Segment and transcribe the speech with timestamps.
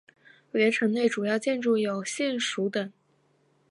[0.53, 2.91] 原城内主要建筑有县署等。